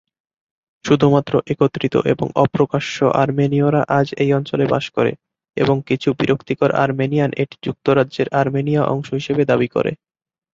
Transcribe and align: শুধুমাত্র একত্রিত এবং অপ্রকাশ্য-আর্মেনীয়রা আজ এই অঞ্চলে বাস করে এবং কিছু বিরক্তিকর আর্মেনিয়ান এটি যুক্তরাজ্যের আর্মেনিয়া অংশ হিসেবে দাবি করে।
শুধুমাত্র 0.85 1.33
একত্রিত 1.51 1.95
এবং 2.13 2.27
অপ্রকাশ্য-আর্মেনীয়রা 2.43 3.81
আজ 3.99 4.07
এই 4.23 4.31
অঞ্চলে 4.33 4.65
বাস 4.67 4.85
করে 4.89 5.11
এবং 5.57 5.75
কিছু 5.89 6.09
বিরক্তিকর 6.19 6.71
আর্মেনিয়ান 6.83 7.31
এটি 7.37 7.55
যুক্তরাজ্যের 7.65 8.27
আর্মেনিয়া 8.39 8.81
অংশ 8.85 9.07
হিসেবে 9.19 9.43
দাবি 9.51 9.67
করে। 9.67 9.91